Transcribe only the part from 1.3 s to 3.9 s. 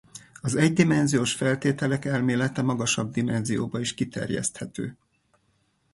feltételek elmélete magasabb dimenzióba